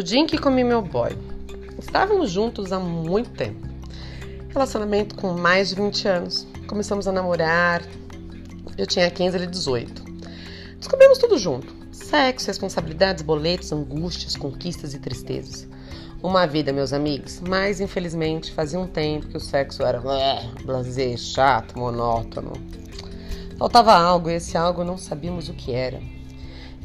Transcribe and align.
O 0.00 0.02
dia 0.02 0.18
em 0.18 0.26
que 0.26 0.38
comi 0.38 0.64
meu 0.64 0.80
boy. 0.80 1.10
Estávamos 1.78 2.30
juntos 2.30 2.72
há 2.72 2.80
muito 2.80 3.28
tempo. 3.32 3.68
Relacionamento 4.48 5.14
com 5.14 5.34
mais 5.34 5.68
de 5.68 5.74
20 5.74 6.08
anos. 6.08 6.46
Começamos 6.66 7.06
a 7.06 7.12
namorar. 7.12 7.82
Eu 8.78 8.86
tinha 8.86 9.10
15, 9.10 9.36
ele 9.36 9.46
18. 9.46 10.02
Descobrimos 10.78 11.18
tudo 11.18 11.36
junto: 11.36 11.70
sexo, 11.92 12.46
responsabilidades, 12.46 13.22
boletos, 13.22 13.70
angústias, 13.72 14.36
conquistas 14.36 14.94
e 14.94 14.98
tristezas. 14.98 15.68
Uma 16.22 16.46
vida, 16.46 16.72
meus 16.72 16.94
amigos, 16.94 17.42
mas 17.46 17.78
infelizmente 17.78 18.52
fazia 18.52 18.80
um 18.80 18.86
tempo 18.86 19.26
que 19.26 19.36
o 19.36 19.40
sexo 19.40 19.82
era 19.82 20.00
blasé, 20.64 21.14
chato, 21.18 21.78
monótono. 21.78 22.54
Faltava 23.58 23.92
algo 23.92 24.30
e 24.30 24.36
esse 24.36 24.56
algo 24.56 24.82
não 24.82 24.96
sabíamos 24.96 25.50
o 25.50 25.52
que 25.52 25.72
era. 25.72 26.00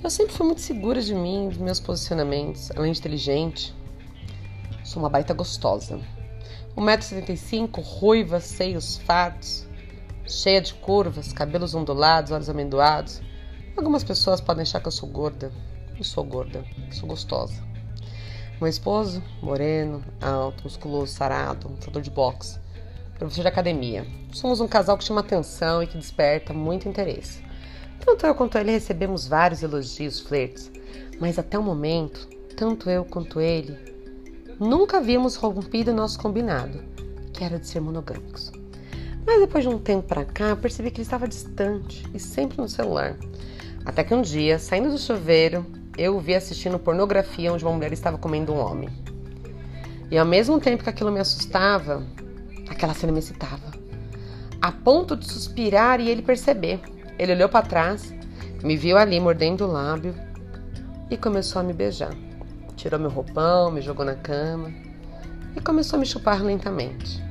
Eu 0.05 0.09
sempre 0.11 0.35
fui 0.35 0.45
muito 0.45 0.61
segura 0.61 1.01
de 1.01 1.15
mim, 1.15 1.49
dos 1.49 1.57
meus 1.57 1.79
posicionamentos, 1.79 2.69
além 2.75 2.91
de 2.91 2.99
inteligente. 2.99 3.73
Sou 4.83 5.01
uma 5.01 5.09
baita 5.09 5.33
gostosa. 5.33 5.99
1,75m, 6.77 7.81
ruiva, 7.83 8.39
seios 8.39 8.97
fartos, 8.97 9.65
cheia 10.27 10.61
de 10.61 10.75
curvas, 10.75 11.33
cabelos 11.33 11.73
ondulados, 11.73 12.29
olhos 12.29 12.47
amendoados. 12.47 13.19
Algumas 13.75 14.03
pessoas 14.03 14.39
podem 14.39 14.61
achar 14.61 14.79
que 14.79 14.87
eu 14.87 14.91
sou 14.91 15.09
gorda. 15.09 15.51
Não 15.95 16.03
sou 16.03 16.23
gorda, 16.23 16.63
sou 16.91 17.09
gostosa. 17.09 17.63
Meu 18.61 18.69
esposo, 18.69 19.23
moreno, 19.41 20.05
alto, 20.21 20.65
musculoso, 20.65 21.13
sarado, 21.13 21.67
lutador 21.67 22.03
de 22.03 22.11
boxe, 22.11 22.59
professor 23.17 23.41
de 23.41 23.47
academia. 23.47 24.05
Somos 24.31 24.61
um 24.61 24.67
casal 24.67 24.99
que 24.99 25.03
chama 25.03 25.21
atenção 25.21 25.81
e 25.81 25.87
que 25.87 25.97
desperta 25.97 26.53
muito 26.53 26.87
interesse. 26.87 27.43
Tanto 27.99 28.25
eu 28.25 28.35
quanto 28.35 28.57
ele 28.57 28.71
recebemos 28.71 29.27
vários 29.27 29.63
elogios, 29.63 30.19
flertes, 30.19 30.71
mas 31.19 31.39
até 31.39 31.57
o 31.57 31.63
momento, 31.63 32.27
tanto 32.55 32.89
eu 32.89 33.05
quanto 33.05 33.39
ele, 33.39 33.77
nunca 34.59 34.97
havíamos 34.97 35.35
rompido 35.35 35.93
nosso 35.93 36.19
combinado, 36.19 36.83
que 37.33 37.43
era 37.43 37.59
de 37.59 37.67
ser 37.67 37.79
monogâmicos. 37.79 38.51
Mas 39.25 39.39
depois 39.39 39.63
de 39.63 39.69
um 39.69 39.79
tempo 39.79 40.07
para 40.07 40.23
cá, 40.23 40.55
percebi 40.55 40.91
que 40.91 40.97
ele 40.97 41.03
estava 41.03 41.27
distante 41.27 42.05
e 42.13 42.19
sempre 42.19 42.57
no 42.57 42.69
celular. 42.69 43.15
Até 43.83 44.03
que 44.03 44.13
um 44.13 44.21
dia, 44.21 44.59
saindo 44.59 44.91
do 44.91 44.97
chuveiro, 44.97 45.65
eu 45.97 46.15
o 46.15 46.19
vi 46.19 46.35
assistindo 46.35 46.77
pornografia 46.77 47.51
onde 47.51 47.63
uma 47.63 47.73
mulher 47.73 47.91
estava 47.91 48.17
comendo 48.17 48.53
um 48.53 48.59
homem. 48.59 48.89
E 50.11 50.17
ao 50.17 50.25
mesmo 50.25 50.59
tempo 50.59 50.83
que 50.83 50.89
aquilo 50.89 51.11
me 51.11 51.19
assustava, 51.19 52.05
aquela 52.69 52.93
cena 52.93 53.11
me 53.11 53.19
excitava. 53.19 53.73
A 54.61 54.71
ponto 54.71 55.15
de 55.15 55.25
suspirar 55.25 55.99
e 55.99 56.09
ele 56.09 56.21
perceber. 56.21 56.79
Ele 57.17 57.33
olhou 57.33 57.49
para 57.49 57.65
trás, 57.65 58.13
me 58.63 58.75
viu 58.75 58.97
ali 58.97 59.19
mordendo 59.19 59.65
o 59.65 59.71
lábio 59.71 60.13
e 61.09 61.15
começou 61.15 61.61
a 61.61 61.63
me 61.63 61.73
beijar. 61.73 62.13
Tirou 62.75 62.99
meu 62.99 63.09
roupão, 63.09 63.71
me 63.71 63.81
jogou 63.81 64.05
na 64.05 64.15
cama 64.15 64.71
e 65.55 65.61
começou 65.61 65.97
a 65.97 65.99
me 65.99 66.05
chupar 66.05 66.43
lentamente. 66.43 67.23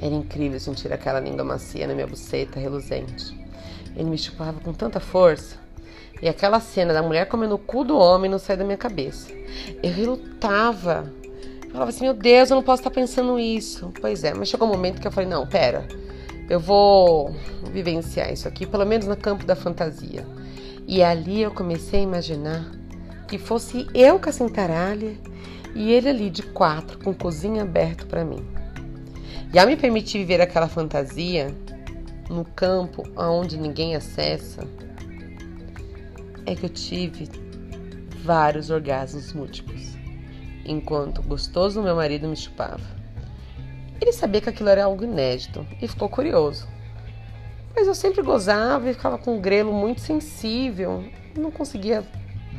Era 0.00 0.14
incrível 0.14 0.58
sentir 0.60 0.92
aquela 0.92 1.20
língua 1.20 1.44
macia 1.44 1.86
na 1.86 1.94
minha 1.94 2.06
buceta 2.06 2.58
reluzente. 2.58 3.40
Ele 3.96 4.10
me 4.10 4.18
chupava 4.18 4.60
com 4.60 4.72
tanta 4.72 5.00
força 5.00 5.56
e 6.20 6.28
aquela 6.28 6.60
cena 6.60 6.92
da 6.92 7.02
mulher 7.02 7.26
comendo 7.26 7.54
o 7.54 7.58
cu 7.58 7.84
do 7.84 7.96
homem 7.96 8.30
não 8.30 8.38
saía 8.38 8.58
da 8.58 8.64
minha 8.64 8.76
cabeça. 8.76 9.28
Eu 9.82 9.92
relutava. 9.92 11.12
Eu 11.64 11.70
falava 11.70 11.90
assim, 11.90 12.04
meu 12.04 12.14
Deus, 12.14 12.50
eu 12.50 12.56
não 12.56 12.62
posso 12.62 12.80
estar 12.80 12.90
pensando 12.90 13.38
isso. 13.38 13.92
Pois 14.00 14.24
é, 14.24 14.34
mas 14.34 14.48
chegou 14.48 14.68
um 14.68 14.70
momento 14.70 15.00
que 15.00 15.06
eu 15.06 15.12
falei, 15.12 15.28
não, 15.28 15.46
pera, 15.46 15.86
eu 16.52 16.60
vou 16.60 17.34
vivenciar 17.72 18.30
isso 18.30 18.46
aqui, 18.46 18.66
pelo 18.66 18.84
menos 18.84 19.06
no 19.06 19.16
campo 19.16 19.46
da 19.46 19.56
fantasia. 19.56 20.26
E 20.86 21.02
ali 21.02 21.40
eu 21.40 21.50
comecei 21.50 22.00
a 22.00 22.02
imaginar 22.02 22.70
que 23.26 23.38
fosse 23.38 23.86
eu 23.94 24.18
com 24.20 24.28
a 24.28 24.32
cintaralha 24.32 25.16
e 25.74 25.90
ele 25.90 26.10
ali 26.10 26.28
de 26.28 26.42
quatro, 26.42 26.98
com 26.98 27.14
cozinha 27.14 27.62
aberto 27.62 28.06
para 28.06 28.22
mim. 28.22 28.44
E 29.50 29.58
ao 29.58 29.66
me 29.66 29.78
permitir 29.78 30.18
viver 30.18 30.42
aquela 30.42 30.68
fantasia 30.68 31.56
no 32.28 32.44
campo 32.44 33.02
aonde 33.16 33.56
ninguém 33.56 33.96
acessa, 33.96 34.68
é 36.44 36.54
que 36.54 36.66
eu 36.66 36.70
tive 36.70 37.30
vários 38.22 38.68
orgasmos 38.68 39.32
múltiplos, 39.32 39.96
enquanto 40.66 41.22
gostoso 41.22 41.80
meu 41.80 41.96
marido 41.96 42.28
me 42.28 42.36
chupava. 42.36 43.01
Ele 44.02 44.12
sabia 44.12 44.40
que 44.40 44.48
aquilo 44.48 44.68
era 44.68 44.82
algo 44.82 45.04
inédito 45.04 45.64
e 45.80 45.86
ficou 45.86 46.08
curioso. 46.08 46.66
Mas 47.72 47.86
eu 47.86 47.94
sempre 47.94 48.20
gozava 48.20 48.90
e 48.90 48.94
ficava 48.94 49.16
com 49.16 49.36
um 49.36 49.40
grelo 49.40 49.72
muito 49.72 50.00
sensível, 50.00 51.04
não 51.38 51.52
conseguia 51.52 52.04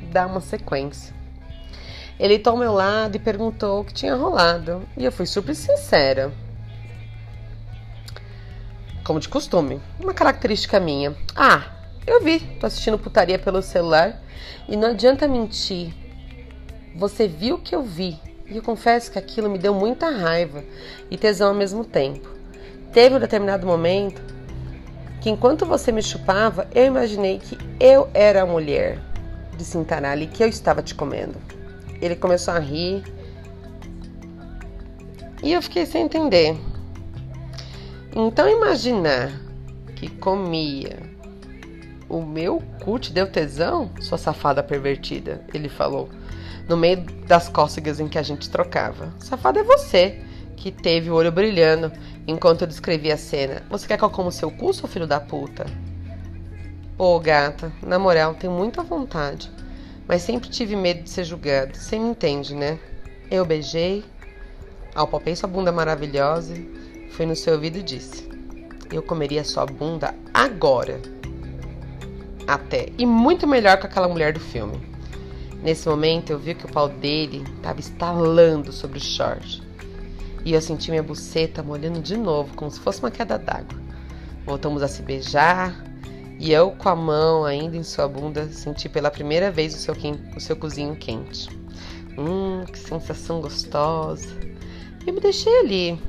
dar 0.09 0.25
uma 0.25 0.39
sequência. 0.39 1.13
Ele 2.17 2.41
ao 2.45 2.55
meu 2.55 2.71
lado 2.71 3.17
e 3.17 3.19
perguntou 3.19 3.81
o 3.81 3.83
que 3.83 3.93
tinha 3.93 4.15
rolado, 4.15 4.87
e 4.95 5.03
eu 5.03 5.11
fui 5.11 5.25
super 5.25 5.53
sincera. 5.53 6.31
Como 9.03 9.19
de 9.19 9.27
costume, 9.27 9.81
uma 9.99 10.13
característica 10.13 10.79
minha. 10.79 11.13
Ah, 11.35 11.73
eu 12.07 12.23
vi, 12.23 12.39
tô 12.39 12.67
assistindo 12.67 12.97
putaria 12.97 13.37
pelo 13.37 13.61
celular 13.61 14.23
e 14.69 14.77
não 14.77 14.91
adianta 14.91 15.27
mentir. 15.27 15.93
Você 16.95 17.27
viu 17.27 17.55
o 17.55 17.61
que 17.61 17.75
eu 17.75 17.83
vi, 17.83 18.17
e 18.53 18.57
eu 18.57 18.61
confesso 18.61 19.11
que 19.11 19.17
aquilo 19.17 19.49
me 19.49 19.57
deu 19.57 19.73
muita 19.73 20.11
raiva 20.11 20.63
e 21.09 21.17
tesão 21.17 21.49
ao 21.49 21.55
mesmo 21.55 21.83
tempo. 21.83 22.29
Teve 22.91 23.15
um 23.15 23.19
determinado 23.19 23.65
momento 23.65 24.21
que, 25.19 25.29
enquanto 25.31 25.65
você 25.65 25.91
me 25.91 26.03
chupava, 26.03 26.67
eu 26.75 26.85
imaginei 26.85 27.39
que 27.39 27.57
eu 27.79 28.07
era 28.13 28.43
a 28.43 28.45
mulher 28.45 28.99
de 29.57 29.65
Cintaralli 29.65 30.25
e 30.25 30.27
que 30.27 30.43
eu 30.43 30.47
estava 30.47 30.83
te 30.83 30.93
comendo. 30.93 31.35
Ele 31.99 32.15
começou 32.15 32.53
a 32.53 32.59
rir 32.59 33.03
e 35.41 35.51
eu 35.51 35.61
fiquei 35.61 35.87
sem 35.87 36.03
entender. 36.03 36.55
Então, 38.15 38.47
imaginar 38.47 39.31
que 39.95 40.07
comia 40.07 40.99
o 42.07 42.21
meu 42.21 42.61
cu 42.83 42.99
te 42.99 43.11
deu 43.11 43.25
tesão, 43.25 43.89
sua 43.99 44.19
safada 44.19 44.61
pervertida, 44.61 45.43
ele 45.51 45.69
falou 45.69 46.07
no 46.67 46.77
meio 46.77 47.01
das 47.27 47.49
cócegas 47.49 47.99
em 47.99 48.07
que 48.07 48.17
a 48.17 48.23
gente 48.23 48.49
trocava. 48.49 49.13
Safado 49.19 49.59
é 49.59 49.63
você, 49.63 50.21
que 50.55 50.71
teve 50.71 51.09
o 51.09 51.15
olho 51.15 51.31
brilhando 51.31 51.91
enquanto 52.25 52.61
eu 52.61 52.67
descrevia 52.67 53.15
a 53.15 53.17
cena. 53.17 53.63
Você 53.69 53.87
quer 53.87 53.97
que 53.97 54.03
eu 54.03 54.09
coma 54.09 54.29
o 54.29 54.31
seu 54.31 54.49
cu, 54.49 54.73
seu 54.73 54.87
filho 54.87 55.07
da 55.07 55.19
puta? 55.19 55.65
Ô, 56.97 57.15
oh, 57.15 57.19
gata, 57.19 57.71
na 57.81 57.97
moral, 57.97 58.35
tenho 58.35 58.53
muita 58.53 58.83
vontade, 58.83 59.51
mas 60.07 60.21
sempre 60.21 60.49
tive 60.49 60.75
medo 60.75 61.03
de 61.03 61.09
ser 61.09 61.23
julgado. 61.23 61.75
Você 61.75 61.97
me 61.97 62.09
entende, 62.09 62.53
né? 62.55 62.79
Eu 63.29 63.43
beijei, 63.43 64.05
apalpei 64.93 65.35
sua 65.35 65.49
bunda 65.49 65.71
maravilhosa, 65.71 66.53
fui 67.11 67.25
no 67.25 67.35
seu 67.35 67.55
ouvido 67.55 67.79
e 67.79 67.83
disse: 67.83 68.29
Eu 68.91 69.01
comeria 69.01 69.43
sua 69.43 69.65
bunda 69.65 70.13
agora. 70.33 71.01
Até. 72.47 72.89
E 72.97 73.05
muito 73.05 73.47
melhor 73.47 73.79
que 73.79 73.87
aquela 73.87 74.07
mulher 74.07 74.33
do 74.33 74.39
filme. 74.39 74.92
Nesse 75.63 75.87
momento 75.87 76.29
eu 76.29 76.37
vi 76.37 76.53
que 76.53 76.65
o 76.65 76.69
pau 76.69 76.89
dele 76.89 77.41
estava 77.55 77.79
estalando 77.79 78.73
sobre 78.73 78.97
o 78.97 79.01
short. 79.01 79.63
E 80.43 80.51
eu 80.51 80.61
senti 80.61 80.91
minha 80.91 81.01
buceta 81.01 81.63
molhando 81.63 82.01
de 82.01 82.17
novo, 82.17 82.53
como 82.53 82.69
se 82.69 82.81
fosse 82.81 82.99
uma 82.99 83.09
queda 83.09 83.39
d'água. 83.39 83.81
Voltamos 84.45 84.83
a 84.83 84.89
se 84.89 85.01
beijar 85.01 85.73
e 86.37 86.51
eu, 86.51 86.71
com 86.71 86.89
a 86.89 86.95
mão 86.95 87.45
ainda 87.45 87.77
em 87.77 87.83
sua 87.83 88.09
bunda, 88.09 88.49
senti 88.49 88.89
pela 88.89 89.09
primeira 89.09 89.49
vez 89.49 89.73
o 89.73 89.77
seu, 89.77 89.95
o 90.35 90.39
seu 90.41 90.57
cozinho 90.57 90.97
quente. 90.97 91.47
Hum, 92.17 92.65
que 92.65 92.77
sensação 92.77 93.39
gostosa. 93.39 94.37
E 95.07 95.11
me 95.13 95.21
deixei 95.21 95.59
ali. 95.59 95.99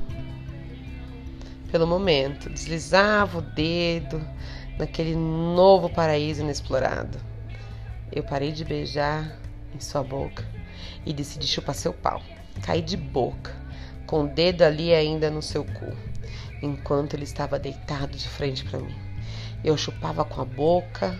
Pelo 1.71 1.87
momento, 1.87 2.49
deslizava 2.49 3.37
o 3.37 3.41
dedo 3.41 4.21
naquele 4.77 5.15
novo 5.15 5.89
paraíso 5.89 6.41
inexplorado. 6.41 7.17
Eu 8.11 8.23
parei 8.23 8.51
de 8.51 8.65
beijar 8.65 9.44
em 9.75 9.79
sua 9.79 10.03
boca 10.03 10.45
e 11.05 11.13
decidi 11.13 11.45
chupar 11.47 11.75
seu 11.75 11.93
pau. 11.93 12.21
Caí 12.61 12.81
de 12.81 12.97
boca, 12.97 13.53
com 14.07 14.23
o 14.23 14.27
dedo 14.27 14.63
ali 14.63 14.93
ainda 14.93 15.29
no 15.29 15.41
seu 15.41 15.63
cu, 15.63 15.95
enquanto 16.61 17.13
ele 17.13 17.23
estava 17.23 17.59
deitado 17.59 18.17
de 18.17 18.27
frente 18.27 18.63
para 18.63 18.79
mim. 18.79 18.95
Eu 19.63 19.77
chupava 19.77 20.23
com 20.23 20.41
a 20.41 20.45
boca, 20.45 21.19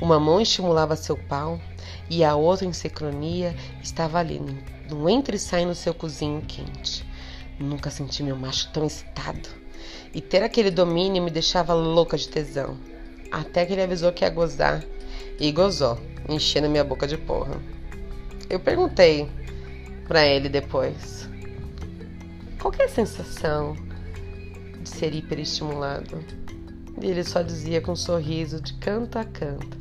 uma 0.00 0.18
mão 0.18 0.40
estimulava 0.40 0.96
seu 0.96 1.16
pau 1.16 1.60
e 2.08 2.24
a 2.24 2.34
outra, 2.34 2.66
em 2.66 2.72
sincronia, 2.72 3.54
estava 3.82 4.18
ali, 4.18 4.40
no 4.88 5.08
entre 5.08 5.36
e 5.36 5.40
sai 5.40 5.64
no 5.64 5.74
seu 5.74 5.94
cozinho 5.94 6.42
quente. 6.42 7.04
Nunca 7.58 7.90
senti 7.90 8.22
meu 8.22 8.36
macho 8.36 8.70
tão 8.72 8.84
excitado. 8.84 9.48
E 10.12 10.20
ter 10.20 10.42
aquele 10.42 10.70
domínio 10.70 11.22
me 11.22 11.30
deixava 11.30 11.72
louca 11.72 12.16
de 12.16 12.28
tesão. 12.28 12.76
Até 13.30 13.64
que 13.64 13.72
ele 13.72 13.82
avisou 13.82 14.12
que 14.12 14.24
ia 14.24 14.30
gozar. 14.30 14.84
E 15.38 15.50
gozou, 15.50 15.98
enchendo 16.28 16.68
minha 16.68 16.84
boca 16.84 17.06
de 17.06 17.16
porra. 17.16 17.56
Eu 18.48 18.60
perguntei 18.60 19.28
para 20.06 20.26
ele 20.26 20.48
depois: 20.48 21.28
qual 22.60 22.72
é 22.78 22.84
a 22.84 22.88
sensação 22.88 23.76
de 24.82 24.88
ser 24.88 25.14
hiperestimulado? 25.14 26.18
E 27.00 27.06
ele 27.06 27.24
só 27.24 27.42
dizia 27.42 27.80
com 27.80 27.92
um 27.92 27.96
sorriso 27.96 28.60
de 28.60 28.74
canto 28.74 29.18
a 29.18 29.24
canto: 29.24 29.78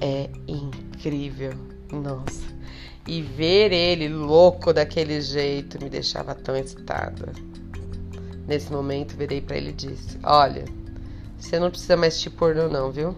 é 0.00 0.28
incrível. 0.46 1.52
Nossa. 1.92 2.50
E 3.06 3.22
ver 3.22 3.72
ele 3.72 4.08
louco 4.08 4.72
daquele 4.72 5.20
jeito 5.20 5.82
me 5.82 5.88
deixava 5.88 6.34
tão 6.34 6.56
excitada. 6.56 7.32
Nesse 8.46 8.72
momento, 8.72 9.16
virei 9.16 9.40
para 9.40 9.56
ele 9.56 9.70
e 9.70 9.72
disse: 9.72 10.18
Olha, 10.22 10.64
você 11.38 11.58
não 11.58 11.70
precisa 11.70 11.96
mais 11.96 12.20
te 12.20 12.28
pornô, 12.28 12.68
não, 12.68 12.92
viu? 12.92 13.16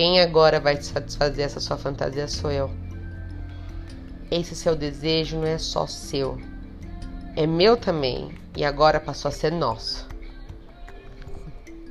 Quem 0.00 0.18
agora 0.18 0.58
vai 0.58 0.78
te 0.78 0.86
satisfazer 0.86 1.44
essa 1.44 1.60
sua 1.60 1.76
fantasia 1.76 2.26
sou 2.26 2.50
eu. 2.50 2.70
Esse 4.30 4.56
seu 4.56 4.74
desejo 4.74 5.36
não 5.36 5.44
é 5.44 5.58
só 5.58 5.86
seu, 5.86 6.40
é 7.36 7.46
meu 7.46 7.76
também 7.76 8.30
e 8.56 8.64
agora 8.64 8.98
passou 8.98 9.28
a 9.28 9.32
ser 9.32 9.52
nosso. 9.52 10.08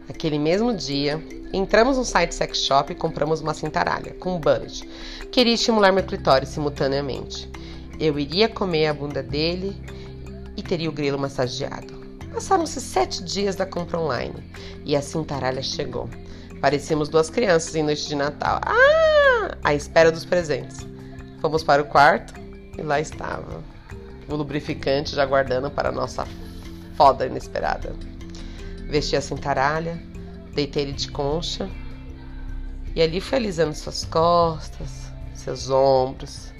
Aquele 0.09 0.39
mesmo 0.39 0.73
dia, 0.73 1.23
entramos 1.53 1.97
no 1.99 2.03
site 2.03 2.33
sex 2.33 2.57
shop 2.65 2.91
e 2.91 2.95
compramos 2.95 3.41
uma 3.41 3.53
cintaralha 3.53 4.15
com 4.15 4.37
um 4.37 4.39
bullet. 4.39 4.89
Queria 5.31 5.53
estimular 5.53 5.91
meu 5.91 6.03
clitóris 6.03 6.49
simultaneamente. 6.49 7.47
Eu 7.99 8.17
iria 8.17 8.49
comer 8.49 8.87
a 8.87 8.93
bunda 8.95 9.21
dele 9.21 9.79
e 10.57 10.63
teria 10.63 10.89
o 10.89 10.93
grilo 10.93 11.19
massageado. 11.19 11.93
Passaram-se 12.33 12.81
sete 12.81 13.23
dias 13.23 13.55
da 13.55 13.67
compra 13.67 13.99
online 13.99 14.51
e 14.83 14.95
a 14.95 15.01
cintaralha 15.03 15.61
chegou. 15.61 16.09
Parecíamos 16.61 17.07
duas 17.07 17.29
crianças 17.29 17.75
em 17.75 17.83
noite 17.83 18.07
de 18.07 18.15
Natal. 18.15 18.59
Ah! 18.65 19.57
À 19.63 19.73
espera 19.73 20.11
dos 20.11 20.25
presentes. 20.25 20.85
Fomos 21.41 21.63
para 21.63 21.81
o 21.81 21.85
quarto 21.85 22.33
e 22.77 22.81
lá 22.81 22.99
estava. 22.99 23.63
O 24.27 24.35
lubrificante 24.35 25.15
já 25.15 25.25
guardando 25.25 25.71
para 25.71 25.89
a 25.89 25.91
nossa 25.91 26.27
foda 26.95 27.25
inesperada. 27.25 27.95
Vesti 28.89 29.15
a 29.15 29.21
cintaralha, 29.21 30.01
deitei 30.53 30.83
ele 30.83 30.93
de 30.93 31.09
concha 31.09 31.69
e 32.95 33.01
ali 33.01 33.21
foi 33.21 33.37
alisando 33.37 33.73
suas 33.73 34.03
costas, 34.03 35.11
seus 35.33 35.69
ombros, 35.69 36.51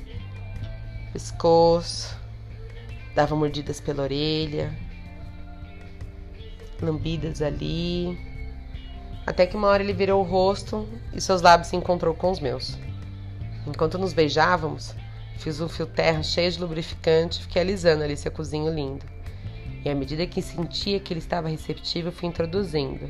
pescoço, 1.12 2.16
dava 3.16 3.36
mordidas 3.36 3.82
pela 3.82 4.04
orelha, 4.04 4.74
lambidas 6.82 7.42
ali, 7.42 8.18
até 9.30 9.46
que 9.46 9.56
uma 9.56 9.68
hora 9.68 9.84
ele 9.84 9.94
virou 9.94 10.22
o 10.22 10.28
rosto 10.28 10.90
e 11.14 11.22
seus 11.22 11.44
lábios 11.44 11.68
se 11.68 11.76
encontrou 11.76 12.16
com 12.16 12.32
os 12.32 12.40
meus. 12.40 12.76
Enquanto 13.68 14.00
nos 14.00 14.12
beijávamos, 14.12 14.96
fiz 15.38 15.62
um 15.62 15.70
fio 15.70 15.86
terra 15.86 16.24
cheio 16.24 16.52
de 16.52 16.60
lubrificante 16.60 17.38
e 17.40 17.44
fiquei 17.44 17.62
alisando 17.62 18.04
ali 18.04 18.18
seu 18.18 18.32
cozinho 18.32 18.74
lindo. 18.74 19.06
E 19.86 19.90
à 19.90 19.94
medida 19.94 20.26
que 20.26 20.42
sentia 20.42 21.00
que 21.00 21.14
ele 21.14 21.20
estava 21.20 21.48
receptivo, 21.48 22.12
fui 22.12 22.28
introduzindo, 22.28 23.08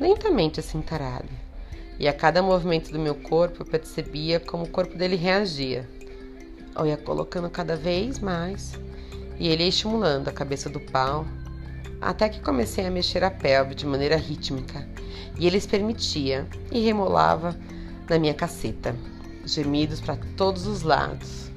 lentamente 0.00 0.58
a 0.58 0.62
cintaralha. 0.62 1.28
E 1.98 2.08
a 2.08 2.14
cada 2.14 2.42
movimento 2.42 2.90
do 2.90 2.98
meu 2.98 3.14
corpo, 3.14 3.60
eu 3.60 3.66
percebia 3.66 4.40
como 4.40 4.64
o 4.64 4.70
corpo 4.70 4.96
dele 4.96 5.16
reagia. 5.16 5.86
Eu 6.74 6.86
ia 6.86 6.96
colocando 6.96 7.50
cada 7.50 7.76
vez 7.76 8.18
mais, 8.18 8.72
e 9.38 9.48
ele 9.48 9.64
ia 9.64 9.68
estimulando 9.68 10.28
a 10.28 10.32
cabeça 10.32 10.70
do 10.70 10.80
pau, 10.80 11.26
até 12.00 12.30
que 12.30 12.40
comecei 12.40 12.86
a 12.86 12.90
mexer 12.90 13.22
a 13.22 13.30
pelve 13.30 13.74
de 13.74 13.84
maneira 13.84 14.16
rítmica, 14.16 14.90
e 15.38 15.46
ele 15.46 15.60
permitia 15.60 16.46
e 16.70 16.80
remolava 16.80 17.56
na 18.08 18.18
minha 18.18 18.34
caceta, 18.34 18.94
gemidos 19.44 20.00
para 20.00 20.16
todos 20.36 20.66
os 20.66 20.82
lados. 20.82 21.50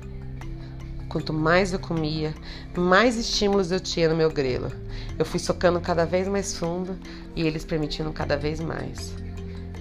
Quanto 1.10 1.32
mais 1.32 1.72
eu 1.72 1.80
comia, 1.80 2.34
mais 2.76 3.18
estímulos 3.18 3.72
eu 3.72 3.80
tinha 3.80 4.10
no 4.10 4.16
meu 4.16 4.30
grelo. 4.30 4.72
Eu 5.18 5.26
fui 5.26 5.40
socando 5.40 5.80
cada 5.80 6.06
vez 6.06 6.28
mais 6.28 6.58
fundo 6.58 6.98
e 7.36 7.44
eles 7.44 7.64
permitindo 7.64 8.12
cada 8.12 8.36
vez 8.36 8.60
mais. 8.60 9.14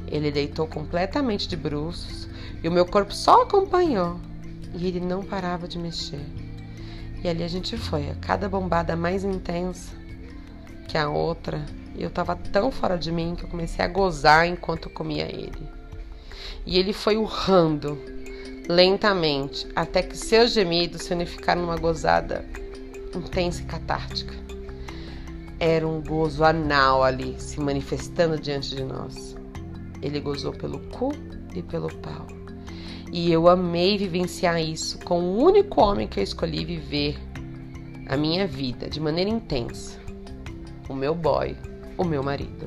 Ele 0.07 0.31
deitou 0.31 0.67
completamente 0.67 1.49
de 1.49 1.57
bruços 1.57 2.29
e 2.63 2.69
o 2.69 2.73
meu 2.73 2.87
corpo 2.87 3.13
só 3.13 3.43
acompanhou. 3.43 4.21
E 4.75 4.87
ele 4.87 5.01
não 5.01 5.25
parava 5.25 5.67
de 5.67 5.79
mexer. 5.79 6.25
E 7.23 7.29
ali 7.29 7.43
a 7.43 7.49
gente 7.49 7.77
foi, 7.77 8.11
a 8.11 8.15
cada 8.17 8.49
bombada 8.49 8.95
mais 8.95 9.25
intensa 9.25 9.91
que 10.87 10.99
a 10.99 11.09
outra. 11.09 11.65
E 11.95 12.03
eu 12.03 12.11
tava 12.11 12.35
tão 12.35 12.71
fora 12.71 12.99
de 12.99 13.13
mim 13.13 13.35
que 13.37 13.45
eu 13.45 13.49
comecei 13.49 13.85
a 13.85 13.89
gozar 13.89 14.47
enquanto 14.47 14.91
comia 14.91 15.25
ele. 15.25 15.69
E 16.67 16.79
ele 16.79 16.93
foi 16.93 17.17
urrando 17.17 17.99
lentamente, 18.69 19.67
até 19.77 20.03
que 20.03 20.17
seus 20.17 20.53
gemidos 20.53 21.03
se 21.03 21.13
unificaram 21.13 21.63
numa 21.63 21.77
gozada 21.77 22.45
intensa 23.15 23.63
e 23.63 23.65
catártica. 23.67 24.35
Era 25.61 25.87
um 25.87 26.03
gozo 26.03 26.43
anal 26.45 27.05
ali 27.05 27.37
se 27.39 27.61
manifestando 27.61 28.41
diante 28.41 28.75
de 28.75 28.83
nós. 28.83 29.37
Ele 30.03 30.21
gozou 30.21 30.53
pelo 30.53 30.81
cu 30.89 31.13
e 31.55 31.63
pelo 31.63 31.89
pau. 31.97 32.27
E 33.13 33.31
eu 33.31 33.49
amei 33.49 33.97
vivenciar 33.97 34.61
isso 34.61 34.99
com 35.01 35.21
o 35.21 35.43
único 35.43 35.81
homem 35.81 36.09
que 36.09 36.19
eu 36.19 36.25
escolhi 36.25 36.65
viver 36.65 37.17
a 38.09 38.17
minha 38.17 38.47
vida 38.47 38.89
de 38.91 39.01
maneira 39.01 39.31
intensa. 39.31 39.99
O 40.89 40.95
meu 40.95 41.15
boy, 41.15 41.57
o 41.97 42.05
meu 42.05 42.23
marido. 42.23 42.67